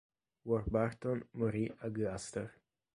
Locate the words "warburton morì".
0.47-1.71